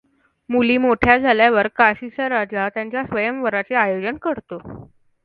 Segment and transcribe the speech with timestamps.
[0.49, 4.59] मुली मोठ्या झाल्यावर काशीचा राजा त्यांच्या स्वयंवराचे आयोजन करतो.